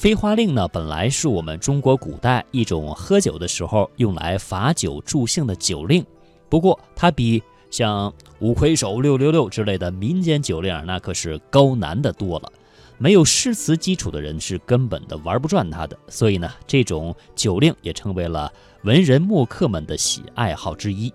[0.00, 6.02] 飞花令呢，本来是我们中国古代一种喝酒的时候用来罚酒助兴的酒令，
[6.48, 12.50] 不过它比像五魁首、六六六之类的民间酒令那可是高难的多了。
[12.96, 18.50] 没有诗词基础的人是根本的玩不转它的，所以呢，这种酒令也成为了
[18.84, 21.12] 文人墨客们的喜爱好之一。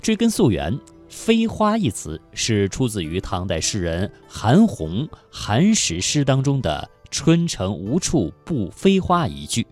[0.00, 0.74] 追根溯源
[1.10, 9.64] ，“飞花”一词是出自于唐代诗人韩翃《韩史诗》当中的“春城无处不飞花”一句。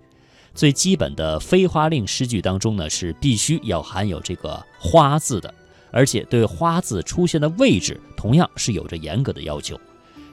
[0.54, 5.52] 最基本的飞花令诗句当中呢，是必须要含有这个“花”字的，
[5.90, 9.76] 而且对“花”字出现的位置同样是有着严格的要求。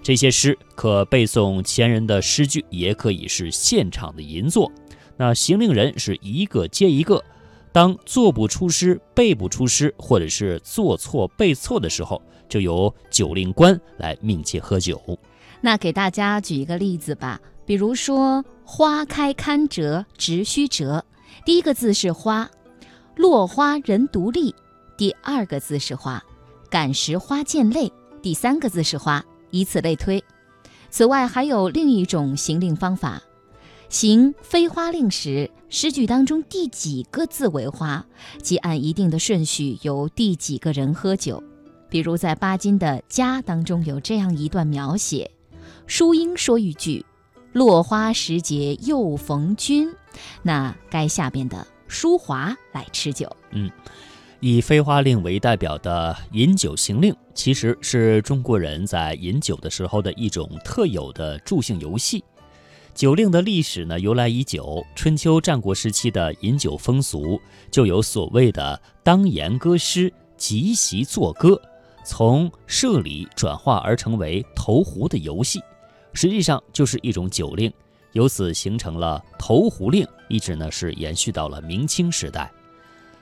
[0.03, 4.71] 这些诗可背诵前人的诗句，也可以是现场的吟作。
[5.17, 7.23] 那行令人是一个接一个，
[7.71, 15.01] 当做不出诗、背不出诗，或者是做错背错的时候，就由酒令官来命其喝酒。
[15.61, 21.05] 那给大家举一个例子吧，比如说“花开堪折直须折”，
[21.45, 22.49] 第一个字是“花
[23.15, 24.53] ”，“落花人独立”，
[24.97, 26.23] 第二个字是“花
[26.69, 29.23] ”，“感时花溅泪”，第三个字是“花”。
[29.51, 30.23] 以此类推。
[30.91, 33.19] 此外，还有另一种行令方法：
[33.89, 38.05] 行飞花令时，诗句当中第几个字为花，
[38.43, 41.43] 即按一定的顺序由第几个人喝酒。
[41.89, 45.31] 比如在巴金的《家》当中有这样一段描写：
[45.89, 47.03] 淑英说一句
[47.51, 49.91] “落花时节又逢君”，
[50.43, 53.35] 那该下边的淑华来吃酒。
[53.49, 53.69] 嗯。
[54.39, 62.23] 以飞花令为代表的饮酒行令，其实是中国人在饮酒的时候的一种特有的助兴游戏。
[62.93, 64.85] 酒令的历史呢，由来已久。
[64.95, 71.59] 春秋战国时期的饮酒风俗，就有所谓的当言歌诗、集席作歌，
[72.05, 75.59] 从射礼转化而成为投壶的游戏，
[76.13, 77.71] 实际上就是一种酒令，
[78.13, 82.51] 由此形成了投壶令，一直呢是延续到了明清时代。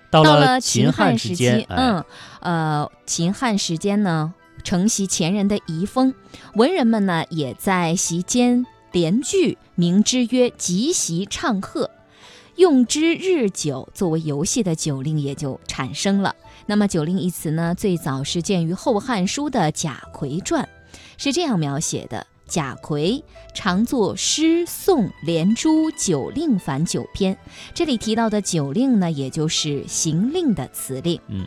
[0.10, 2.04] 到了秦汉时期，嗯，
[2.40, 4.34] 呃，秦汉时间呢，
[4.64, 6.14] 承袭前人的遗风，
[6.56, 11.92] 文人们呢也在席间联句，名之曰集席唱和，
[12.56, 16.34] 用之日久，作为游戏的酒令也就产生了。
[16.66, 20.64] 那么“酒令”一词呢，最早是见于《后汉书》的《贾逵传》，
[21.18, 22.26] 是这样描写的。
[22.48, 23.22] 贾逵
[23.54, 27.38] 常作诗颂连珠酒令反九篇，
[27.74, 31.20] 这里提到的酒令呢，也就是行令的词令。
[31.28, 31.46] 嗯，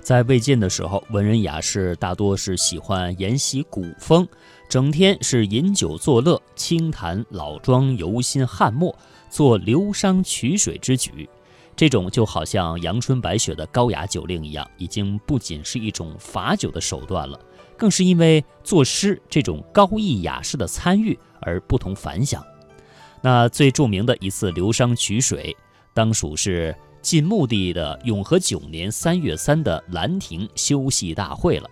[0.00, 4.28] 在魏晋的时候，文人雅士大多是喜欢沿袭古风，
[4.68, 8.94] 整天是饮酒作乐，轻谈老庄游心汉末，
[9.30, 11.28] 做流觞曲水之举。
[11.74, 17.40] 这种就好像阳春白雪的高雅酒令一样，已经不仅是一种罚酒的手段了。
[17.76, 22.44] 更是因为作诗这种高逸雅士的参与而不同凡响。
[23.20, 25.56] 那最著名的一次流觞曲水，
[25.94, 31.68] 当属是晋穆帝的永和九年三月三的兰亭修戏大会了。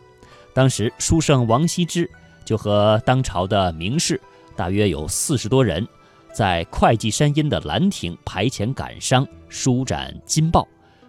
[0.52, 2.10] 当时书圣王羲之
[2.44, 4.20] 就和当朝的名士，
[4.56, 5.86] 大约有四十多人，
[6.32, 10.66] 在会稽山阴的兰亭排遣感伤，舒展金报。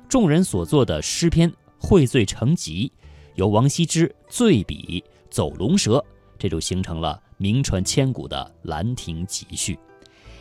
[0.08, 2.92] 众人所作的诗篇汇醉成集。
[3.36, 6.04] 由王羲之醉笔走龙蛇，
[6.38, 9.76] 这就形成了名传千古的《兰亭集序》。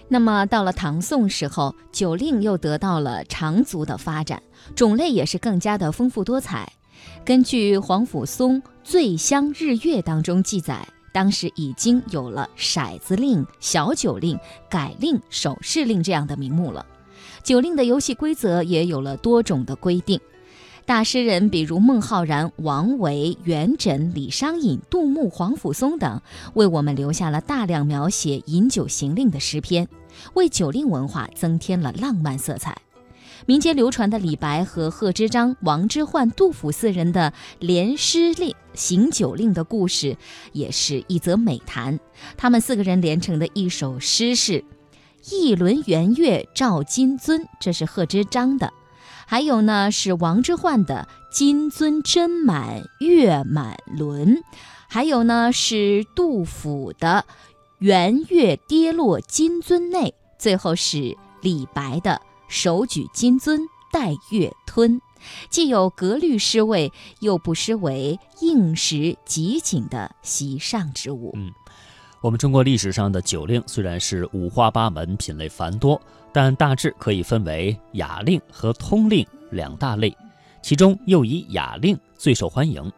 [0.09, 4.43] 那么到了唐宋时候，酒令又得到了长足的发展，
[4.75, 6.73] 种类也是更加的丰富多彩。
[7.25, 16.85] 根据黄甫松《醉香日月》当中记载，当时已经有了骰子令、小酒令、改令、手势令这样的名目了。
[17.43, 20.21] 酒令的游戏规则也有了多种的规定。
[20.91, 26.21] 大诗人，比如孟浩然、王维、元稹、李商隐、杜牧、黄甫松等，
[26.55, 29.87] 为我们留下了大量描写饮酒行令的诗篇，
[30.35, 32.77] 为酒令文化增添了浪漫色彩。
[33.47, 40.17] 民间流传的李白和贺知章、王之涣、杜甫四人的联诗令行酒令的故事，
[40.53, 42.01] 也是一则美谈。
[42.37, 44.65] 他们四个人连成的一首诗是
[45.31, 48.73] “一轮圆月照金樽”，这是贺知章的。
[49.31, 54.43] 还有呢，是王之涣的“金樽斟满月满轮”，
[54.91, 57.25] 还有呢是杜甫的
[57.79, 63.61] “圆月跌落金樽内”，最后是李白的“手举金樽
[63.93, 65.01] 待月吞”，
[65.49, 71.33] 既有格律诗味，又不失为应时集锦的席上之物。
[72.23, 75.99] 我们中国历史上的酒令虽然是五花八门、品类繁多，
[76.35, 80.15] 但大致可以分为雅令和通令两大类，
[80.61, 82.93] 其中又以雅令最受欢迎。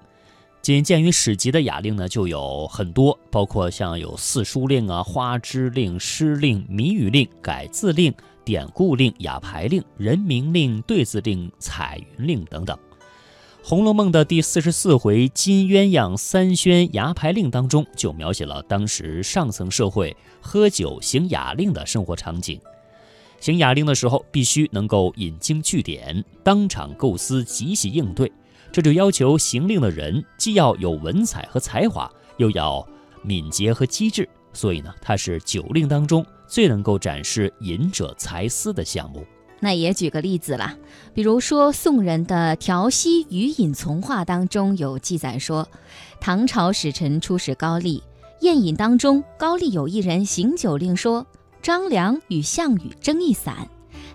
[0.60, 8.12] 仅鉴于史籍的雅令呢，就有很多，包括像有四书令啊、花枝令、诗令、谜语令、改字令、
[8.44, 12.76] 典故令、雅牌令、人名令、对字令、彩云令等等。
[13.64, 22.60] 《红楼梦》的第四十四回金鸳鸯三宣牙牌令当中，就描写了当时上层社会喝酒行雅令的生活场景。
[23.38, 28.30] 行雅令的时候，必须能够引经据典，当场构思，即席应对。
[28.72, 32.84] 这就要求行令的人既要有文采和才华，又要
[33.22, 34.28] 敏捷和机智。
[34.52, 39.24] 所以呢，它是酒令当中最能够展示隐者才思的项目。
[39.64, 40.76] 那也举个例子啦，
[41.14, 45.68] 比如说宋人的《调息余饮从话》当中有记载说，
[46.20, 48.02] 唐朝使臣出使高丽，
[48.40, 51.24] 宴饮当中，高丽有一人行酒令说
[51.62, 53.68] ：“张良与项羽争一伞。”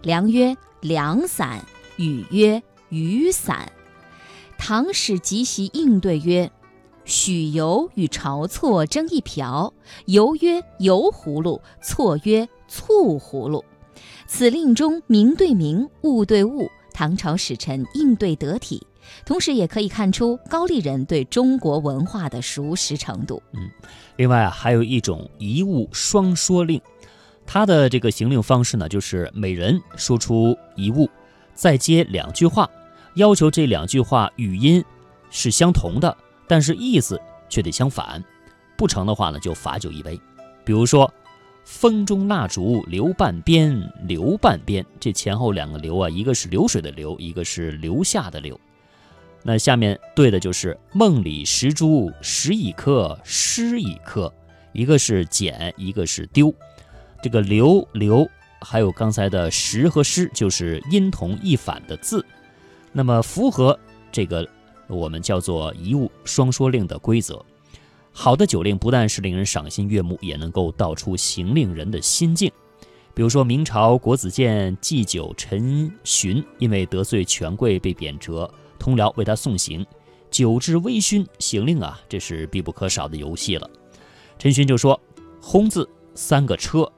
[0.04, 0.54] 良曰
[0.84, 1.64] ：“良伞。”
[1.96, 3.72] 羽曰：“雨伞。”
[4.60, 6.52] 唐使即席应对曰
[7.06, 9.74] ：“许由与晁错争一瓢，
[10.08, 13.64] 由曰油葫芦，错曰醋葫芦。
[14.28, 18.86] 此令中名对名，物对物，唐朝使臣应对得体，
[19.26, 23.42] 同时也可以看出高丽人对中国文化的熟识程度。
[23.54, 23.70] 嗯，
[24.18, 26.82] 另外啊，还有一种一物双说令，
[27.46, 31.10] 它的这个行令方式呢，就是每人说出一物，
[31.54, 32.70] 再接两句话。
[33.16, 34.84] 要求这两句话语音
[35.32, 36.16] 是相同的，
[36.48, 38.24] 但是意思却得相反，
[38.78, 40.20] 不成的话呢，就罚酒一杯。
[40.64, 41.12] 比如说
[41.70, 43.78] “风中蜡烛留半边，
[44.08, 48.58] 留半边”，这前后两个“留”啊，一个是流水的“流”，一个是留下的“留”。
[49.44, 54.34] 那下面对的就是“梦里石珠拾一颗，失一颗”，
[54.72, 56.52] 一个是捡，一个是丢。
[57.22, 58.26] 这个“留”“留”
[58.62, 62.26] 还有刚才的“拾”和“失”，就是音同义反的字。
[62.94, 63.78] 那么符合
[64.10, 64.48] 这个
[64.88, 67.46] 我们叫做一物双说令的规则，
[68.20, 72.52] 好的酒令不但是令人赏心悦目，也能够道出行令人的心境。
[73.14, 78.50] 比如说明朝国子监祭酒陈寻，因为得罪权贵被贬谪，
[78.80, 79.86] 同僚为他送行，
[80.32, 83.70] 酒至微醺，行令啊，这是必不可少的游戏了。
[84.40, 85.00] 陈寻就说
[85.40, 86.92] ：“轰字三个车，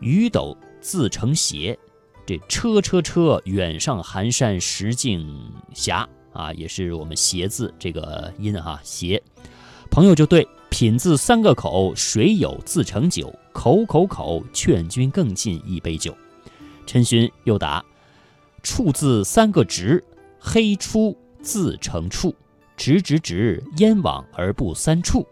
[0.00, 1.78] 雨斗自成斜。”
[2.26, 5.92] 这车车车，远上寒山石径斜
[6.32, 9.22] 啊，也是我们斜字这个音哈斜。
[9.94, 16.12] 朋友就对品字三个口，水有自成酒，口口口劝君更尽一杯酒。
[16.84, 17.84] 陈勋又答：
[18.60, 20.02] 处字三个直，
[20.40, 22.34] 黑出自成处，
[22.76, 25.24] 直直直，燕往而不三处。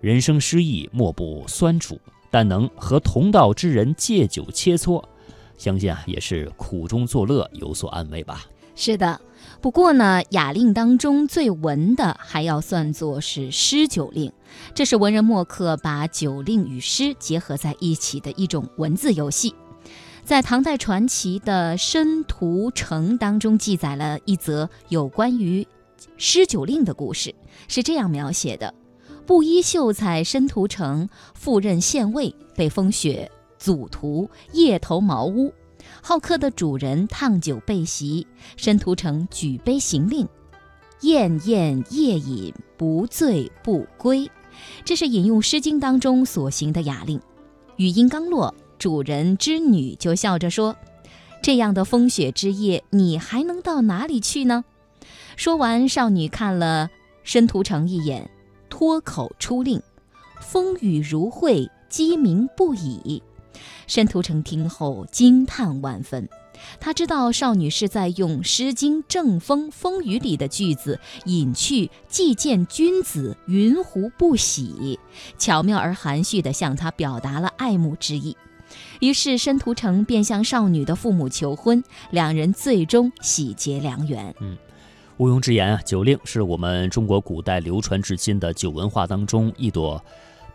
[0.00, 2.00] 人生失意莫不酸楚，
[2.30, 5.04] 但能和同道之人借酒切磋。
[5.58, 8.46] 相信啊，也是苦中作乐，有所安慰吧。
[8.74, 9.20] 是的，
[9.62, 14.32] 不过呢，雅令当中最文的还要算作是诗酒令，
[14.74, 19.54] 这是文人墨客把酒令与诗结合在一起的一种文字游戏。
[20.24, 25.64] 在唐代传奇的《申屠城》当中，记载了一则有关于
[26.16, 27.32] 诗酒令的故事，
[27.68, 28.74] 是这样描写的：
[29.24, 33.30] 布衣秀才申屠城赴任县尉，被风雪。
[33.58, 35.54] 祖徒夜投茅屋，
[36.00, 38.26] 好客的主人烫酒备席，
[38.56, 40.28] 申屠城举杯行令：
[41.02, 44.30] 宴宴夜饮，不醉不归。
[44.84, 47.20] 这是引用《诗经》当中所行的雅令。
[47.76, 50.76] 语音刚落，主人之女就笑着说
[51.42, 54.64] ：“这样的风雪之夜，你还能到哪里去呢？”
[55.36, 56.90] 说完，少女看了
[57.24, 58.30] 申屠城一眼，
[58.68, 59.80] 脱口出令
[60.42, 63.22] ：“风雨如晦，鸡鸣不已。”
[63.86, 66.28] 申屠城听后惊叹万分，
[66.80, 74.98] 他知道少女是在用《诗经·正风·风雨》里的句子隐去“既见君子，云胡不喜”，
[75.38, 78.36] 巧妙而含蓄地向他表达了爱慕之意。
[79.00, 84.34] 于是申屠城便向少女的父母求婚，两人最终喜结良缘。
[84.40, 84.56] 嗯，
[85.18, 90.02] 毋庸置言啊，酒令是我们中国古代流传至今的酒文化当中一朵。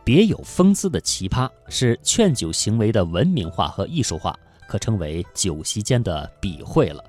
[0.07, 4.33] 别有风姿的奇葩，是劝酒行为的文明化和艺术化，
[4.65, 7.03] 可称为酒席间的笔会了。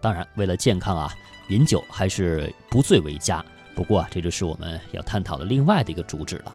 [0.00, 1.12] 当然，为了健康啊，
[1.50, 3.44] 饮酒还是不醉为佳。
[3.74, 6.46] 不过，这就是我们要探讨的另外的一个主旨了。